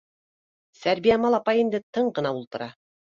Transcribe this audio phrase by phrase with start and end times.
[0.83, 2.69] Сәрбиямал апай инде тын ғына ултыра